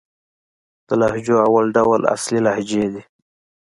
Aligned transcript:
د 0.87 0.89
لهجو 1.01 1.35
اول 1.47 1.65
ډول 1.77 2.01
اصلي 2.15 2.39
لهجې 2.45 2.85
دئ. 2.93 3.01